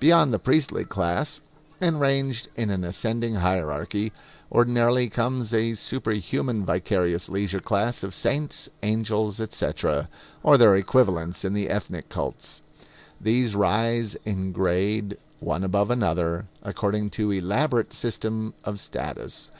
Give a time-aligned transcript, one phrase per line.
[0.00, 1.40] Beyond the priestly class,
[1.78, 4.14] and ranged in an ascending hierarchy,
[4.50, 10.08] ordinarily comes a superhuman vicarious leisure class of saints, angels, etc.
[10.42, 12.62] or their equivalents in the ethnic cults.
[13.20, 19.46] These rise in grade, one above another, according to elaborate system of status.